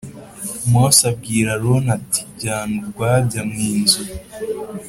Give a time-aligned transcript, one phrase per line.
[0.71, 4.01] Mose abwira Aroni ati Jyana urwabya mu inzu.